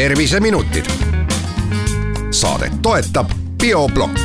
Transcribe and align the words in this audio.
terviseminutid. 0.00 0.84
saadet 2.30 2.72
toetab 2.82 3.26
Bioblokk 3.62 4.20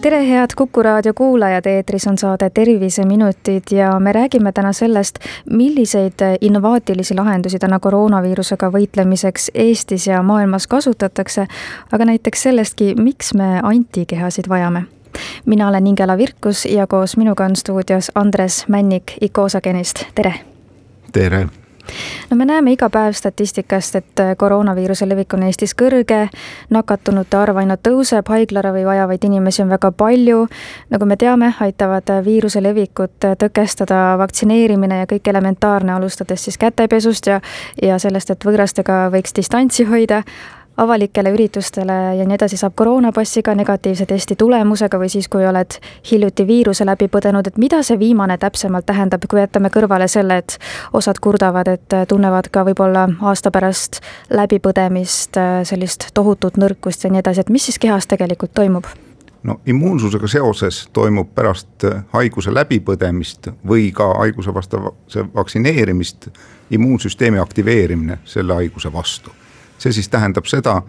tere, 0.00 0.28
head 0.28 0.50
Kuku 0.56 0.82
raadio 0.82 1.14
kuulajad, 1.14 1.66
eetris 1.66 2.06
on 2.06 2.18
saade 2.18 2.50
Terviseminutid 2.50 3.62
ja 3.70 4.00
me 4.00 4.12
räägime 4.12 4.52
täna 4.52 4.72
sellest, 4.72 5.18
milliseid 5.50 6.14
innovaatilisi 6.40 7.14
lahendusi 7.14 7.58
täna 7.58 7.78
koroonaviirusega 7.78 8.68
võitlemiseks 8.72 9.50
Eestis 9.54 10.06
ja 10.06 10.22
maailmas 10.22 10.66
kasutatakse, 10.66 11.46
aga 11.92 12.04
näiteks 12.04 12.42
sellestki, 12.42 12.94
miks 12.94 13.34
me 13.34 13.60
antikehasid 13.62 14.48
vajame 14.48 14.84
mina 15.46 15.68
olen 15.68 15.86
Ingela 15.86 16.18
Virkus 16.18 16.66
ja 16.66 16.86
koos 16.86 17.16
minuga 17.16 17.44
on 17.44 17.56
stuudios 17.56 18.12
Andres 18.14 18.64
Männik 18.68 19.16
Icosagenist, 19.20 20.04
tere! 20.14 20.34
tere! 21.12 21.48
No 22.30 22.36
me 22.36 22.44
näeme 22.44 22.72
iga 22.72 22.90
päev 22.90 23.12
statistikast, 23.12 23.94
et 23.94 24.22
koroonaviiruse 24.36 25.08
levik 25.08 25.34
on 25.34 25.46
Eestis 25.46 25.74
kõrge, 25.74 26.28
nakatunute 26.70 27.36
arv 27.36 27.56
aina 27.62 27.76
tõuseb, 27.76 28.28
haiglaravi 28.28 28.84
vajavaid 28.86 29.24
inimesi 29.24 29.62
on 29.62 29.68
väga 29.68 29.92
palju. 29.92 30.46
nagu 30.90 31.06
me 31.06 31.16
teame, 31.16 31.52
aitavad 31.60 32.10
viiruse 32.24 32.62
levikut 32.62 33.24
tõkestada 33.38 34.18
vaktsineerimine 34.18 34.98
ja 34.98 35.06
kõik 35.06 35.28
elementaarne, 35.28 35.92
alustades 35.92 36.44
siis 36.44 36.58
kätepesust 36.58 37.26
ja, 37.26 37.40
ja 37.82 37.98
sellest, 37.98 38.30
et 38.30 38.44
võõrastega 38.44 39.06
võiks 39.12 39.34
distantsi 39.36 39.84
hoida 39.84 40.22
avalikele 40.76 41.30
üritustele 41.30 41.92
ja 42.18 42.24
nii 42.26 42.34
edasi 42.34 42.56
saab 42.60 42.74
koroonapassiga 42.76 43.54
negatiivse 43.54 44.06
testi 44.06 44.36
tulemusega 44.36 44.98
või 45.00 45.08
siis, 45.12 45.28
kui 45.28 45.46
oled 45.46 45.78
hiljuti 46.10 46.46
viiruse 46.46 46.86
läbi 46.86 47.08
põdenud, 47.12 47.48
et 47.48 47.58
mida 47.58 47.82
see 47.86 47.98
viimane 47.98 48.38
täpsemalt 48.38 48.86
tähendab, 48.86 49.24
kui 49.30 49.40
jätame 49.40 49.70
kõrvale 49.72 50.08
selle, 50.08 50.38
et 50.42 50.58
osad 50.92 51.20
kurdavad, 51.22 51.68
et 51.68 51.96
tunnevad 52.08 52.50
ka 52.52 52.66
võib-olla 52.68 53.08
aasta 53.22 53.50
pärast 53.50 54.00
läbipõdemist 54.30 55.40
sellist 55.64 56.10
tohutut 56.14 56.60
nõrkust 56.60 57.04
ja 57.04 57.10
nii 57.10 57.24
edasi, 57.24 57.46
et 57.46 57.52
mis 57.52 57.68
siis 57.70 57.78
kehas 57.78 58.06
tegelikult 58.06 58.54
toimub? 58.54 58.88
no 59.46 59.60
immuunsusega 59.66 60.26
seoses 60.26 60.88
toimub 60.92 61.28
pärast 61.34 61.84
haiguse 62.12 62.50
läbipõdemist 62.54 63.52
või 63.68 63.92
ka 63.94 64.08
haiguse 64.18 64.54
vastase 64.54 65.26
vaktsineerimist 65.34 66.28
immuunsüsteemi 66.70 67.38
aktiveerimine 67.38 68.18
selle 68.24 68.54
haiguse 68.58 68.92
vastu 68.92 69.30
see 69.78 69.92
siis 69.92 70.08
tähendab 70.08 70.46
seda, 70.46 70.82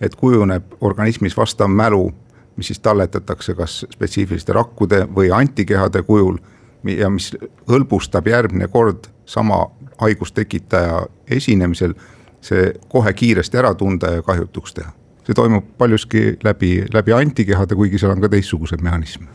et 0.00 0.16
kujuneb 0.16 0.76
organismis 0.80 1.36
vastav 1.36 1.68
mälu, 1.68 2.10
mis 2.56 2.66
siis 2.66 2.80
talletatakse 2.80 3.54
kas 3.54 3.84
spetsiifiliste 3.92 4.52
rakkude 4.52 5.04
või 5.16 5.30
antikehade 5.32 6.02
kujul 6.02 6.38
ja 6.84 7.10
mis 7.10 7.30
hõlbustab 7.68 8.28
järgmine 8.28 8.68
kord 8.68 9.10
sama 9.26 9.66
haigustekitaja 10.00 11.06
esinemisel 11.30 11.94
see 12.40 12.72
kohe 12.88 13.12
kiiresti 13.12 13.58
ära 13.60 13.74
tunda 13.74 14.10
ja 14.16 14.22
kahjutuks 14.22 14.74
teha. 14.74 14.92
see 15.26 15.34
toimub 15.34 15.64
paljuski 15.78 16.38
läbi, 16.44 16.86
läbi 16.94 17.12
antikehade, 17.12 17.74
kuigi 17.74 17.98
seal 17.98 18.12
on 18.16 18.20
ka 18.20 18.28
teistsuguseid 18.28 18.80
mehhanisme. 18.80 19.26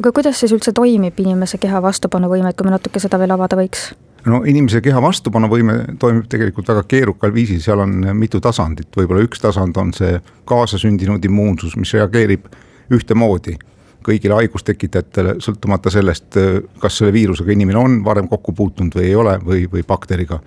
aga 0.00 0.12
kuidas 0.12 0.40
siis 0.40 0.52
üldse 0.52 0.72
toimib 0.72 1.20
inimese 1.20 1.58
keha 1.58 1.82
vastupanuvõime, 1.82 2.50
et 2.50 2.56
kui 2.56 2.66
me 2.66 2.74
natuke 2.74 3.00
seda 3.00 3.18
veel 3.18 3.30
avada 3.30 3.56
võiks? 3.56 3.92
No 4.30 4.40
inimese 4.48 4.80
keha 4.84 5.02
vastupanuvõime 5.02 5.76
toimib 6.00 6.26
tegelikult 6.30 6.68
väga 6.72 6.84
keerukal 6.88 7.34
viisil, 7.34 7.60
seal 7.64 7.82
on 7.84 7.96
mitu 8.16 8.40
tasandit, 8.44 8.90
võib-olla 8.96 9.24
üks 9.26 9.42
tasand 9.42 9.76
on 9.80 9.92
see 9.96 10.18
kaasasündinud 10.48 11.24
immuunsus, 11.28 11.76
mis 11.80 11.92
reageerib 11.96 12.48
ühtemoodi 12.94 13.56
kõigile 14.04 14.36
haigustekitajatele, 14.36 15.38
sõltumata 15.40 15.90
sellest, 15.92 16.36
kas 16.80 16.98
selle 17.00 17.12
viirusega 17.14 17.54
inimene 17.54 17.80
on 17.80 17.98
varem 18.04 18.28
kokku 18.28 18.52
puutunud 18.56 18.96
või 18.98 19.06
ei 19.08 19.14
ole 19.16 19.38
või, 19.44 19.64
või 19.70 19.84
bakteriga. 19.86 20.40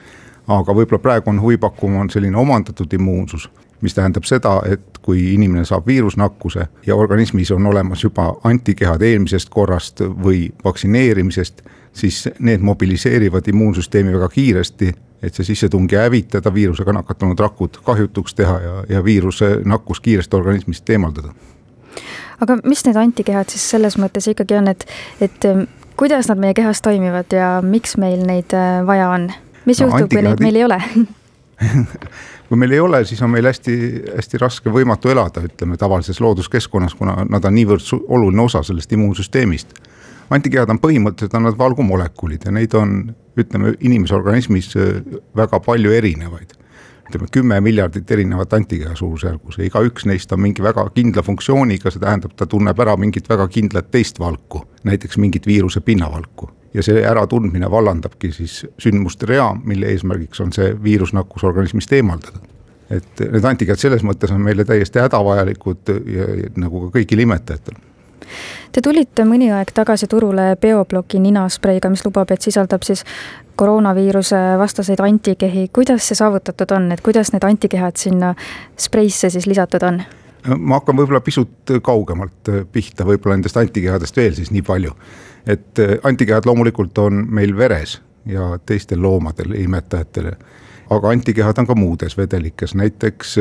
aga 0.48 0.74
võib-olla 0.74 1.02
praegu 1.02 1.30
on 1.30 1.42
huvipakkuv, 1.42 1.96
on 2.00 2.10
selline 2.10 2.38
omandatud 2.38 2.94
immuunsus, 2.94 3.50
mis 3.82 3.94
tähendab 3.94 4.26
seda, 4.26 4.62
et 4.66 4.98
kui 5.02 5.34
inimene 5.34 5.66
saab 5.66 5.88
viirusnakkuse 5.88 6.68
ja 6.86 6.96
organismis 6.96 7.52
on 7.52 7.66
olemas 7.66 8.04
juba 8.04 8.32
antikehad 8.44 9.02
eelmisest 9.02 9.50
korrast 9.50 10.02
või 10.02 10.48
vaktsineerimisest 10.64 11.62
siis 11.98 12.30
need 12.40 12.62
mobiliseerivad 12.62 13.48
immuunsüsteemi 13.48 14.14
väga 14.14 14.30
kiiresti, 14.30 14.94
et 15.22 15.34
see 15.34 15.46
sissetungi 15.46 15.98
hävitada, 15.98 16.54
viirusega 16.54 16.94
nakatunud 16.94 17.40
rakud 17.40 17.80
kahjutuks 17.84 18.36
teha 18.38 18.60
ja, 18.62 18.74
ja 18.90 19.04
viiruse 19.04 19.58
nakkus 19.66 20.00
kiiresti 20.00 20.36
organismist 20.36 20.90
eemaldada. 20.90 21.34
aga 22.42 22.60
mis 22.64 22.86
need 22.86 22.96
antikehad 23.02 23.50
siis 23.50 23.70
selles 23.70 23.98
mõttes 23.98 24.30
ikkagi 24.30 24.60
on, 24.60 24.68
et, 24.68 24.86
et 25.22 25.46
ähm, 25.50 25.66
kuidas 25.98 26.30
nad 26.30 26.38
meie 26.38 26.54
kehas 26.54 26.82
toimivad 26.86 27.34
ja 27.34 27.58
miks 27.66 27.98
meil 27.98 28.22
neid 28.26 28.54
äh, 28.54 28.86
vaja 28.86 29.10
on? 29.10 29.32
mis 29.66 29.82
no, 29.82 29.88
juhtub, 29.88 30.12
kui 30.14 30.22
neid 30.22 30.44
meil 30.44 30.62
ei 30.62 30.68
ole 30.68 30.82
kui 32.48 32.58
meil 32.60 32.76
ei 32.76 32.80
ole, 32.80 33.02
siis 33.06 33.22
on 33.26 33.32
meil 33.34 33.48
hästi-hästi 33.50 34.42
raske, 34.42 34.70
võimatu 34.74 35.10
elada, 35.10 35.42
ütleme 35.48 35.78
tavalises 35.78 36.22
looduskeskkonnas, 36.22 36.96
kuna 36.96 37.24
nad 37.30 37.46
on 37.46 37.56
niivõrd 37.58 37.88
oluline 38.08 38.46
osa 38.46 38.64
sellest 38.64 38.94
immuunsüsteemist 38.94 39.74
antikehad 40.34 40.72
on 40.72 40.80
põhimõtteliselt 40.84 41.36
on 41.40 41.48
nad 41.48 41.58
valgumolekulid 41.60 42.48
ja 42.48 42.54
neid 42.54 42.76
on, 42.78 42.98
ütleme 43.40 43.74
inimese 43.80 44.16
organismis 44.18 44.72
äh, 44.76 45.02
väga 45.36 45.60
palju 45.64 45.94
erinevaid. 45.94 46.56
ütleme 47.08 47.28
kümme 47.32 47.62
miljardit 47.64 48.12
erinevat 48.12 48.54
antikeha 48.54 48.96
suurusjärgus 48.96 49.58
ja 49.58 49.64
igaüks 49.64 50.06
neist 50.06 50.32
on 50.36 50.42
mingi 50.44 50.64
väga 50.64 50.90
kindla 50.92 51.24
funktsiooniga, 51.24 51.92
see 51.92 52.04
tähendab, 52.04 52.34
ta 52.36 52.46
tunneb 52.46 52.80
ära 52.84 52.98
mingit 53.00 53.30
väga 53.30 53.48
kindlat 53.48 53.92
teist 53.92 54.20
valku, 54.20 54.66
näiteks 54.84 55.18
mingit 55.18 55.48
viiruse 55.48 55.82
pinnavalku 55.82 56.52
ja 56.74 56.84
see 56.84 57.04
äratundmine 57.06 57.72
vallandabki 57.72 58.32
siis 58.36 58.60
sündmuste 58.80 59.26
rea, 59.30 59.50
mille 59.64 59.90
eesmärgiks 59.94 60.42
on 60.44 60.54
see 60.54 60.74
viirusnakkus 60.84 61.44
organismist 61.44 61.94
eemaldada. 61.94 62.40
Et 62.90 63.20
need 63.20 63.44
antikehad 63.44 63.80
selles 63.82 64.04
mõttes 64.08 64.32
on 64.32 64.42
meile 64.42 64.64
täiesti 64.66 65.00
hädavajalikud 65.04 65.92
ja, 65.92 66.28
ja 66.44 66.52
nagu 66.56 66.86
ka 66.86 67.00
kõigil 67.00 67.26
imetajatel. 67.26 67.80
Te 68.72 68.84
tulite 68.84 69.24
mõni 69.28 69.50
aeg 69.56 69.72
tagasi 69.76 70.08
turule 70.12 70.54
Beobloki 70.62 71.20
ninaspreiga, 71.24 71.90
mis 71.90 72.04
lubab, 72.06 72.32
et 72.32 72.44
sisaldab 72.44 72.84
siis 72.88 73.04
koroonaviiruse 73.58 74.40
vastaseid 74.60 75.02
antikehi, 75.04 75.68
kuidas 75.74 76.08
see 76.08 76.20
saavutatud 76.20 76.72
on, 76.76 76.92
et 76.92 77.02
kuidas 77.02 77.32
need 77.34 77.48
antikehad 77.48 77.98
sinna 78.00 78.34
spreisse 78.78 79.32
siis 79.34 79.48
lisatud 79.48 79.84
on? 79.88 80.02
Ma 80.56 80.80
hakkan 80.80 80.98
võib-olla 80.98 81.22
pisut 81.22 81.74
kaugemalt 81.84 82.52
pihta, 82.72 83.06
võib-olla 83.06 83.38
nendest 83.38 83.58
antikehadest 83.58 84.18
veel 84.18 84.36
siis 84.38 84.52
nii 84.52 84.62
palju. 84.66 84.94
et 85.48 85.80
antikehad 86.04 86.46
loomulikult 86.46 86.98
on 86.98 87.26
meil 87.30 87.58
veres 87.58 88.02
ja 88.26 88.60
teistel 88.66 89.02
loomadel, 89.02 89.54
imetajatel. 89.60 90.32
aga 90.90 91.10
antikehad 91.10 91.58
on 91.58 91.68
ka 91.68 91.76
muudes 91.76 92.18
vedelikes, 92.18 92.76
näiteks 92.76 93.36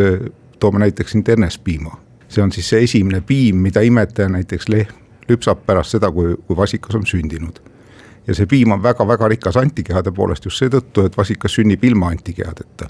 toome 0.59 0.79
näiteks 0.79 1.13
siin 1.13 1.25
ternespiima 1.25 2.07
see 2.29 2.43
on 2.43 2.53
siis 2.53 2.69
see 2.69 2.83
esimene 2.85 3.21
piim, 3.21 3.57
mida 3.63 3.81
imetaja, 3.81 4.29
näiteks 4.29 4.69
lehm, 4.69 4.93
lüpsab 5.29 5.65
pärast 5.67 5.97
seda, 5.97 6.11
kui, 6.13 6.35
kui 6.47 6.57
vasikas 6.57 6.99
on 6.99 7.07
sündinud. 7.07 7.61
Ja 8.27 8.35
see 8.35 8.47
piim 8.47 8.73
on 8.73 8.83
väga-väga 8.83 9.29
rikas 9.29 9.57
antikehade 9.57 10.13
poolest 10.13 10.45
just 10.45 10.63
seetõttu, 10.63 11.07
et 11.07 11.17
vasikas 11.17 11.55
sünnib 11.55 11.85
ilma 11.85 12.09
antikehadeta. 12.09 12.89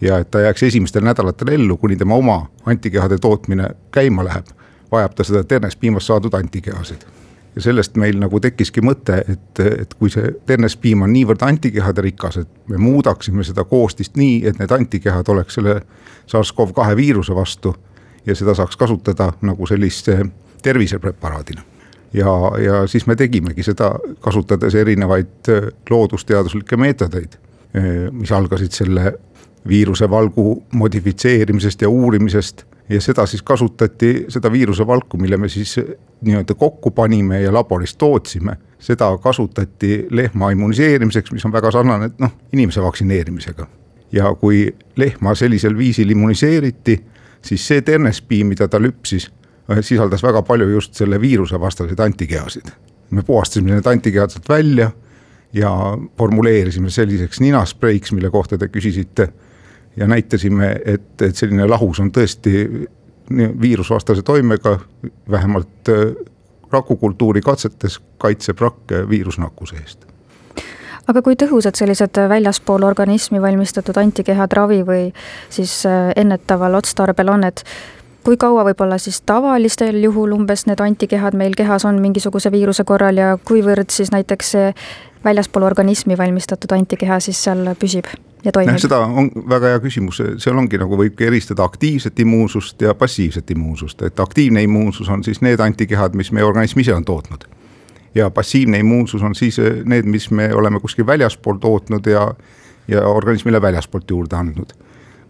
ja 0.00 0.18
et 0.18 0.30
ta 0.30 0.40
jääks 0.40 0.62
esimestel 0.62 1.04
nädalatel 1.04 1.48
ellu, 1.48 1.76
kuni 1.76 1.96
tema 1.96 2.14
oma 2.14 2.46
antikehade 2.66 3.18
tootmine 3.18 3.68
käima 3.90 4.24
läheb, 4.24 4.46
vajab 4.92 5.14
ta 5.14 5.24
seda 5.24 5.44
ternespiimast 5.44 6.06
saadud 6.06 6.34
antikehasid 6.34 7.06
ja 7.56 7.62
sellest 7.62 7.96
meil 7.96 8.18
nagu 8.18 8.40
tekkiski 8.40 8.82
mõte, 8.82 9.20
et, 9.28 9.60
et 9.60 9.94
kui 9.94 10.10
see 10.10 10.32
ternespiim 10.46 11.04
on 11.06 11.12
niivõrd 11.14 11.42
antikehade 11.46 12.02
rikas, 12.02 12.40
et 12.42 12.48
me 12.68 12.80
muudaksime 12.82 13.44
seda 13.46 13.64
koostist 13.64 14.18
nii, 14.18 14.40
et 14.48 14.58
need 14.58 14.74
antikehad 14.74 15.28
oleks 15.28 15.60
selle 15.60 15.80
SARS-CoV-2 16.26 16.96
viiruse 16.98 17.34
vastu 17.34 17.74
ja 18.26 18.34
seda 18.34 18.56
saaks 18.58 18.76
kasutada 18.76 19.32
nagu 19.42 19.66
sellise 19.66 20.18
tervisepreparaadina. 20.62 21.62
Ja, 22.14 22.52
ja 22.64 22.86
siis 22.86 23.06
me 23.06 23.16
tegimegi 23.16 23.62
seda, 23.62 23.94
kasutades 24.20 24.74
erinevaid 24.74 25.50
äh, 25.50 25.68
loodusteaduslikke 25.90 26.76
meetodeid, 26.76 27.38
äh, 27.76 27.88
mis 28.12 28.32
algasid 28.32 28.72
selle 28.72 29.14
viiruse 29.68 30.10
valgu 30.10 30.62
modifitseerimisest 30.72 31.82
ja 31.82 31.88
uurimisest 31.88 32.64
ja 32.88 33.00
seda 33.00 33.26
siis 33.26 33.42
kasutati, 33.42 34.26
seda 34.28 34.52
viiruse 34.52 34.86
valku, 34.86 35.16
mille 35.16 35.36
me 35.36 35.48
siis 35.48 35.78
äh, 35.78 35.94
nii-öelda 36.24 36.54
kokku 36.54 36.90
panime 36.90 37.40
ja 37.40 37.52
laboris 37.52 37.96
tootsime, 37.96 38.56
seda 38.78 39.08
kasutati 39.18 40.06
lehma 40.10 40.50
immuniseerimiseks, 40.50 41.32
mis 41.32 41.44
on 41.44 41.52
väga 41.52 41.70
sarnane, 41.70 42.10
noh, 42.18 42.36
inimese 42.52 42.82
vaktsineerimisega. 42.82 43.66
ja 44.12 44.34
kui 44.34 44.68
lehma 44.96 45.34
sellisel 45.34 45.78
viisil 45.78 46.10
immuniseeriti 46.10 47.00
siis 47.44 47.66
see 47.66 47.82
ternespiim, 47.82 48.46
mida 48.52 48.68
ta 48.68 48.80
lüpsis, 48.80 49.28
sisaldas 49.80 50.22
väga 50.22 50.42
palju 50.42 50.68
just 50.68 50.94
selle 50.94 51.20
viiruse 51.20 51.60
vastaseid 51.60 52.00
antikehasid. 52.00 52.72
me 53.10 53.22
puhastasime 53.22 53.70
need 53.70 53.86
antikehad 53.86 54.30
sealt 54.30 54.48
välja 54.48 54.90
ja 55.52 55.70
formuleerisime 56.18 56.90
selliseks 56.90 57.40
ninaspreiks, 57.40 58.12
mille 58.12 58.30
kohta 58.30 58.58
te 58.58 58.68
küsisite. 58.68 59.28
ja 59.96 60.06
näitasime, 60.06 60.76
et, 60.84 61.22
et 61.22 61.36
selline 61.36 61.66
lahus 61.66 62.00
on 62.00 62.10
tõesti 62.12 62.88
viirusvastase 63.60 64.22
toimega, 64.22 64.78
vähemalt 65.30 65.88
äh, 65.88 66.16
rakukultuuri 66.72 67.40
katsetes 67.40 68.00
kaitseb 68.18 68.58
rakke 68.60 69.08
viirusnakkuse 69.08 69.76
eest 69.76 70.04
aga 71.08 71.22
kui 71.22 71.36
tõhusad 71.36 71.76
sellised 71.76 72.18
väljaspool 72.28 72.82
organismi 72.82 73.40
valmistatud 73.42 73.96
antikehad 74.00 74.52
ravi 74.56 74.82
või 74.86 75.02
siis 75.52 75.82
äh, 75.86 76.12
ennetaval 76.16 76.74
otstarbel 76.80 77.28
on, 77.28 77.44
et 77.44 77.64
kui 78.24 78.36
kaua 78.40 78.64
võib-olla 78.64 78.98
siis 78.98 79.20
tavalistel 79.26 79.98
juhul 80.02 80.32
umbes 80.36 80.66
need 80.66 80.80
antikehad 80.80 81.36
meil 81.36 81.56
kehas 81.56 81.84
on 81.84 82.00
mingisuguse 82.02 82.52
viiruse 82.52 82.84
korral 82.84 83.20
ja 83.20 83.34
kuivõrd 83.44 83.90
siis 83.92 84.12
näiteks 84.14 84.54
see 84.56 84.70
väljaspool 85.24 85.64
organismi 85.64 86.18
valmistatud 86.18 86.72
antikeha 86.76 87.20
siis 87.20 87.42
seal 87.44 87.74
püsib 87.80 88.08
ja 88.44 88.52
toimib? 88.52 88.78
seda 88.80 89.00
on 89.06 89.30
väga 89.48 89.74
hea 89.74 89.82
küsimus, 89.84 90.22
seal 90.42 90.58
ongi 90.60 90.80
nagu 90.80 90.98
võibki 91.00 91.28
eristada 91.28 91.64
aktiivset 91.64 92.20
immuunsust 92.24 92.82
ja 92.82 92.94
passiivset 92.94 93.50
immuunsust, 93.50 94.02
et 94.02 94.20
aktiivne 94.20 94.62
immuunsus 94.64 95.08
on 95.08 95.24
siis 95.24 95.40
need 95.44 95.60
antikehad, 95.60 96.16
mis 96.16 96.32
meie 96.32 96.44
organism 96.44 96.84
ise 96.84 96.94
on 96.94 97.04
tootnud 97.04 97.48
ja 98.14 98.30
passiivne 98.30 98.78
immuunsus 98.78 99.22
on 99.22 99.34
siis 99.34 99.58
eh, 99.58 99.82
need, 99.84 100.04
mis 100.04 100.30
me 100.30 100.54
oleme 100.54 100.80
kuskil 100.80 101.06
väljaspool 101.06 101.58
tootnud 101.60 102.06
ja, 102.06 102.28
ja 102.88 103.06
organismile 103.08 103.62
väljaspoolt 103.62 104.10
juurde 104.10 104.36
andnud. 104.36 104.72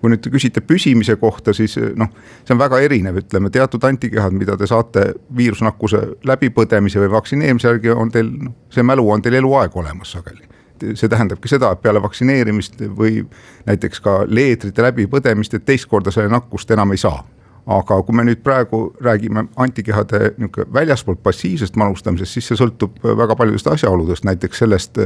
Kui 0.04 0.12
nüüd 0.12 0.20
te 0.20 0.32
küsite 0.32 0.60
püsimise 0.60 1.16
kohta, 1.16 1.54
siis 1.56 1.78
eh, 1.80 1.92
noh, 1.96 2.10
see 2.44 2.52
on 2.52 2.60
väga 2.60 2.82
erinev, 2.84 3.22
ütleme 3.24 3.48
teatud 3.52 3.84
antikehad, 3.88 4.36
mida 4.36 4.58
te 4.60 4.68
saate 4.68 5.06
viirusnakkuse 5.36 6.02
läbipõdemise 6.28 7.00
või 7.00 7.12
vaktsineerimise 7.16 7.70
järgi 7.70 7.94
on 7.94 8.12
teil, 8.12 8.28
noh, 8.48 8.56
see 8.74 8.84
mälu 8.84 9.08
on 9.10 9.24
teil 9.24 9.40
eluaeg 9.40 9.76
olemas 9.80 10.12
sageli 10.18 10.50
see 10.84 11.08
tähendabki 11.08 11.48
seda, 11.48 11.70
et 11.72 11.80
peale 11.80 12.00
vaktsineerimist 12.02 12.82
või 12.98 13.22
näiteks 13.64 14.02
ka 14.04 14.16
leetrite 14.28 14.82
läbipõdemist, 14.84 15.54
et 15.56 15.64
teist 15.64 15.86
korda 15.88 16.12
selle 16.12 16.28
nakkust 16.28 16.74
enam 16.74 16.92
ei 16.92 17.00
saa 17.00 17.22
aga 17.66 18.02
kui 18.04 18.16
me 18.16 18.24
nüüd 18.28 18.42
praegu 18.44 18.82
räägime 19.00 19.46
antikehade 19.56 20.34
nihuke 20.36 20.66
väljaspoolt 20.72 21.22
passiivsest 21.22 21.76
manustamisest, 21.80 22.36
siis 22.36 22.50
see 22.50 22.60
sõltub 22.60 22.98
väga 23.04 23.36
paljudest 23.36 23.70
asjaoludest, 23.72 24.26
näiteks 24.28 24.60
sellest, 24.64 25.00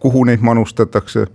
kuhu 0.00 0.24
neid 0.24 0.40
manustatakse. 0.40 1.26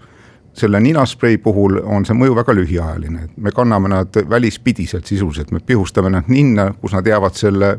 Selle 0.58 0.80
ninasprei 0.80 1.38
puhul 1.38 1.80
on 1.86 2.06
see 2.06 2.18
mõju 2.18 2.36
väga 2.40 2.56
lühiajaline, 2.58 3.24
et 3.28 3.38
me 3.38 3.52
kanname 3.54 3.92
nad 3.94 4.20
välispidiselt 4.30 5.06
sisuliselt, 5.06 5.52
me 5.52 5.60
pihustame 5.60 6.10
nad 6.10 6.30
ninna, 6.32 6.72
kus 6.82 6.96
nad 6.98 7.08
jäävad 7.08 7.38
selle 7.38 7.78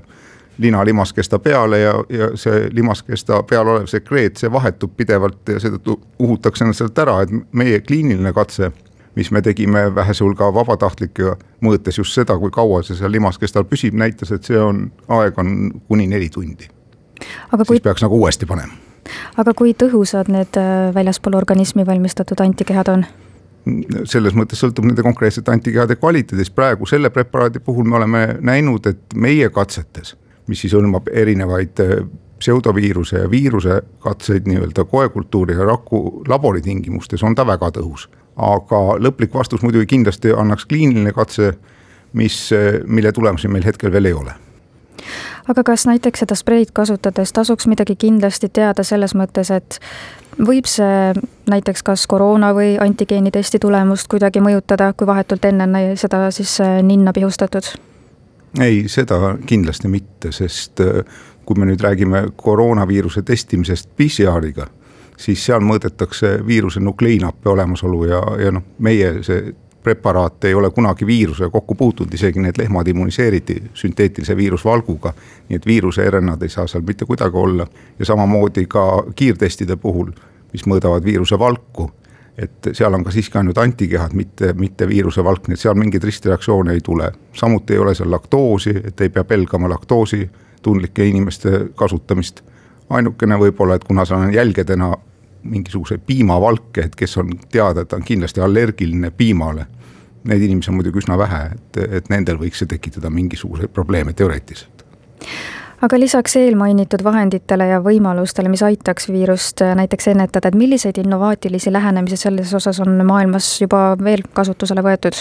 linalimaskesta 0.58 1.38
peale 1.38 1.80
ja, 1.80 1.94
ja 2.08 2.30
see 2.38 2.68
limaskesta 2.74 3.42
peal 3.42 3.66
olev 3.66 3.86
sekreet, 3.90 4.36
see 4.36 4.50
vahetub 4.52 4.94
pidevalt 4.96 5.54
ja 5.54 5.60
seetõttu 5.62 5.98
uhutakse 6.18 6.66
nad 6.66 6.78
sealt 6.78 6.98
ära, 6.98 7.20
et 7.22 7.34
meie 7.52 7.80
kliiniline 7.80 8.32
katse 8.34 8.72
mis 9.18 9.30
me 9.34 9.42
tegime 9.42 9.88
vähese 9.94 10.22
hulga 10.24 10.52
vabatahtlikega, 10.54 11.34
mõõtes 11.66 11.98
just 11.98 12.14
seda, 12.14 12.36
kui 12.38 12.52
kaua 12.54 12.84
see 12.86 12.98
seal 12.98 13.10
limaskestal 13.10 13.66
püsib, 13.66 13.96
näitas, 13.98 14.30
et 14.34 14.46
see 14.46 14.60
on, 14.62 14.84
aeg 15.18 15.38
on 15.42 15.56
kuni 15.88 16.06
neli 16.06 16.28
tundi. 16.30 16.68
siis 17.18 17.66
kui... 17.66 17.80
peaks 17.82 18.06
nagu 18.06 18.20
uuesti 18.20 18.46
panema. 18.46 18.87
Aga 19.36 19.54
kui 19.56 19.74
tõhusad 19.78 20.30
need 20.32 20.58
äh, 20.60 20.90
väljaspool 20.94 21.36
organismi 21.38 21.86
valmistatud 21.86 22.40
antikehad 22.44 22.92
on? 22.92 23.06
selles 24.08 24.32
mõttes 24.32 24.62
sõltub 24.62 24.86
nende 24.88 25.02
konkreetsete 25.04 25.52
antikehade 25.52 25.98
kvaliteedist, 25.98 26.54
praegu 26.56 26.86
selle 26.88 27.10
preparaadi 27.12 27.60
puhul 27.60 27.84
me 27.84 27.98
oleme 27.98 28.22
näinud, 28.40 28.86
et 28.88 29.12
meie 29.14 29.50
katsetes, 29.52 30.14
mis 30.48 30.62
siis 30.62 30.72
hõlmab 30.72 31.10
erinevaid 31.12 31.82
äh, 31.84 32.00
pseudoviiruse 32.38 33.20
ja 33.24 33.30
viiruse 33.30 33.82
katseid 34.00 34.48
nii-öelda 34.48 34.86
koekultuuri 34.88 35.58
ja 35.58 35.68
raku 35.68 36.22
laboritingimustes 36.28 37.22
on 37.26 37.34
ta 37.34 37.44
väga 37.46 37.72
tõhus. 37.76 38.08
Aga 38.38 38.82
lõplik 39.02 39.34
vastus 39.34 39.64
muidugi 39.66 39.90
kindlasti 39.90 40.32
annaks 40.32 40.64
kliiniline 40.70 41.12
katse, 41.12 41.56
mis, 42.16 42.44
mille 42.86 43.12
tulemusi 43.12 43.50
meil 43.50 43.66
hetkel 43.66 43.92
veel 43.92 44.08
ei 44.08 44.14
ole 44.16 44.36
aga 45.48 45.64
kas 45.64 45.86
näiteks 45.88 46.24
seda 46.24 46.36
spreid 46.38 46.72
kasutades 46.72 47.32
tasuks 47.32 47.66
midagi 47.66 47.96
kindlasti 47.96 48.48
teada 48.48 48.84
selles 48.84 49.14
mõttes, 49.18 49.50
et 49.54 49.80
võib 50.38 50.68
see 50.68 51.12
näiteks 51.50 51.82
kas 51.82 52.06
koroona 52.06 52.52
või 52.54 52.76
antigeenitesti 52.80 53.58
tulemust 53.58 54.08
kuidagi 54.08 54.42
mõjutada, 54.44 54.92
kui 54.96 55.06
vahetult 55.06 55.44
enne 55.44 55.68
seda 55.96 56.28
siis 56.30 56.60
äh, 56.60 56.80
ninna 56.82 57.12
pihustatud? 57.12 57.74
ei, 58.60 58.84
seda 58.88 59.36
kindlasti 59.46 59.88
mitte, 59.88 60.32
sest 60.32 60.80
äh, 60.80 61.04
kui 61.44 61.56
me 61.58 61.68
nüüd 61.68 61.80
räägime 61.80 62.28
koroonaviiruse 62.36 63.22
testimisest 63.22 63.90
PCR-iga 63.96 64.68
siis 65.18 65.42
seal 65.46 65.64
mõõdetakse 65.66 66.38
viiruse 66.46 66.80
nukleiinappe 66.80 67.50
olemasolu 67.50 68.04
ja, 68.08 68.20
ja 68.44 68.52
noh, 68.54 68.64
meie 68.78 69.18
see 69.26 69.52
preparaat 69.82 70.44
ei 70.44 70.54
ole 70.54 70.70
kunagi 70.70 71.06
viirusega 71.06 71.50
kokku 71.50 71.74
puutunud, 71.74 72.14
isegi 72.14 72.40
need 72.40 72.58
lehmad 72.58 72.86
immuniseeriti 72.86 73.62
sünteetilise 73.74 74.36
viirusvalguga. 74.36 75.12
nii 75.48 75.56
et 75.56 75.66
viiruse 75.66 76.10
RNA-d 76.10 76.42
ei 76.42 76.48
saa 76.48 76.66
seal 76.66 76.82
mitte 76.86 77.04
kuidagi 77.04 77.36
olla 77.36 77.66
ja 77.98 78.04
samamoodi 78.04 78.66
ka 78.66 79.04
kiirtestide 79.14 79.76
puhul, 79.76 80.10
mis 80.52 80.66
mõõdavad 80.66 81.04
viiruse 81.04 81.38
valku. 81.38 81.90
et 82.38 82.68
seal 82.72 82.94
on 82.94 83.04
ka 83.04 83.10
siiski 83.10 83.38
ainult 83.38 83.58
antikehad, 83.58 84.12
mitte, 84.14 84.52
mitte 84.52 84.88
viiruse 84.88 85.24
valk, 85.24 85.48
nii 85.48 85.54
et 85.54 85.60
seal 85.60 85.74
mingeid 85.74 86.04
ristireaktsioone 86.04 86.72
ei 86.72 86.80
tule. 86.80 87.12
samuti 87.32 87.72
ei 87.72 87.78
ole 87.78 87.94
seal 87.94 88.10
laktoosi, 88.10 88.76
et 88.84 89.00
ei 89.00 89.08
pea 89.08 89.24
pelgama 89.24 89.68
laktoosi 89.68 90.30
tundlike 90.62 91.04
inimeste 91.06 91.68
kasutamist 91.74 92.42
ainukene 92.90 93.36
võib-olla, 93.38 93.74
et 93.74 93.84
kuna 93.84 94.04
seal 94.04 94.20
on 94.20 94.34
jälgedena 94.34 94.96
mingisuguse 95.42 95.98
piimavalke, 95.98 96.88
et 96.88 96.96
kes 96.96 97.16
on 97.20 97.32
teada, 97.52 97.82
et 97.82 97.88
ta 97.88 97.96
on 97.96 98.06
kindlasti 98.06 98.40
allergiline 98.44 99.10
piimale. 99.10 99.66
Neid 100.28 100.42
inimesi 100.42 100.72
on 100.72 100.78
muidugi 100.80 101.00
üsna 101.02 101.18
vähe, 101.18 101.44
et, 101.54 101.78
et 102.00 102.10
nendel 102.12 102.40
võiks 102.40 102.60
see 102.60 102.68
tekitada 102.70 103.10
mingisuguseid 103.10 103.72
probleeme 103.72 104.12
teoreetiliselt 104.12 104.84
aga 105.82 105.98
lisaks 106.00 106.36
eelmainitud 106.36 107.04
vahenditele 107.06 107.68
ja 107.70 107.80
võimalustele, 107.82 108.50
mis 108.50 108.62
aitaks 108.66 109.08
viirust 109.12 109.62
näiteks 109.78 110.10
ennetada, 110.10 110.50
et 110.50 110.58
milliseid 110.58 110.98
innovaatilisi 110.98 111.72
lähenemisi 111.72 112.18
selles 112.18 112.54
osas 112.54 112.80
on 112.82 112.98
maailmas 113.06 113.60
juba 113.62 113.92
veel 114.02 114.24
kasutusele 114.34 114.82
võetud? 114.82 115.20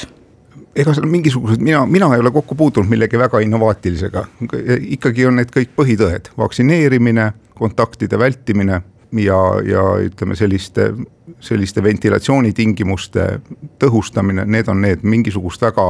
ega 0.77 0.93
seal 0.93 1.07
mingisugused, 1.09 1.61
mina, 1.61 1.85
mina 1.89 2.09
ei 2.13 2.21
ole 2.21 2.31
kokku 2.31 2.55
puutunud 2.55 2.89
millegi 2.89 3.17
väga 3.17 3.39
innovaatilisega, 3.41 4.25
ikkagi 4.97 5.25
on 5.25 5.39
need 5.39 5.49
kõik 5.53 5.71
põhitõed, 5.77 6.29
vaktsineerimine, 6.37 7.31
kontaktide 7.57 8.19
vältimine 8.21 8.81
ja, 9.11 9.39
ja 9.65 9.83
ütleme, 10.03 10.35
selliste, 10.35 10.93
selliste 11.39 11.83
ventilatsioonitingimuste 11.83 13.27
tõhustamine, 13.79 14.45
need 14.45 14.67
on 14.67 14.81
need 14.81 15.03
mingisugust 15.03 15.61
väga 15.61 15.87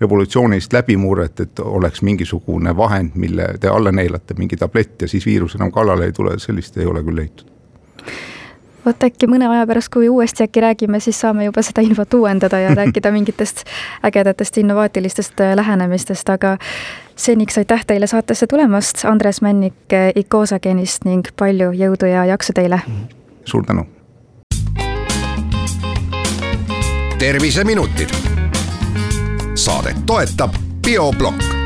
revolutsioonilist 0.00 0.72
läbimurret, 0.72 1.40
et 1.40 1.60
oleks 1.60 2.02
mingisugune 2.06 2.76
vahend, 2.76 3.16
mille 3.18 3.48
te 3.60 3.68
alla 3.68 3.92
neelate, 3.92 4.34
mingi 4.38 4.56
tablett 4.56 5.02
ja 5.02 5.08
siis 5.08 5.26
viirus 5.26 5.58
enam 5.58 5.72
kallale 5.74 6.06
ei 6.06 6.12
tule, 6.12 6.38
sellist 6.38 6.78
ei 6.78 6.86
ole 6.86 7.02
küll 7.02 7.18
leitud 7.18 7.50
vot 8.88 9.04
äkki 9.08 9.28
mõne 9.30 9.48
aja 9.50 9.66
pärast, 9.68 9.90
kui 9.92 10.08
uuesti 10.08 10.46
äkki 10.46 10.62
räägime, 10.64 11.00
siis 11.00 11.20
saame 11.20 11.48
juba 11.48 11.62
seda 11.66 11.84
infot 11.84 12.14
uuendada 12.14 12.60
ja 12.62 12.74
rääkida 12.80 13.12
mingitest 13.12 13.64
ägedatest 14.06 14.58
innovaatilistest 14.58 15.40
äh, 15.40 15.54
lähenemistest, 15.56 16.28
aga 16.28 16.56
seniks 17.16 17.58
aitäh 17.58 17.84
teile 17.86 18.06
saatesse 18.06 18.46
tulemast, 18.46 19.04
Andres 19.04 19.42
Männik 19.42 19.92
äh, 19.92 20.10
Icosa 20.16 20.60
geenist 20.62 21.04
ning 21.04 21.26
palju 21.36 21.72
jõudu 21.76 22.10
ja 22.10 22.24
jaksu 22.32 22.56
teile! 22.56 22.80
suur 23.44 23.66
tänu! 23.66 23.86
terviseminutid. 27.18 28.14
saadet 29.54 30.06
toetab 30.06 30.54
bioblokk 30.86 31.57